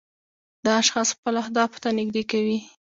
دا 0.65 0.71
اشخاص 0.81 1.07
خپلو 1.15 1.37
اهدافو 1.43 1.81
ته 1.83 1.89
نږدې 1.99 2.23
کوي. 2.31 2.57